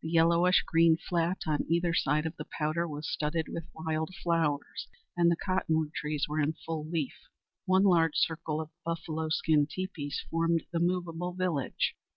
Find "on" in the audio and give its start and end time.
1.48-1.64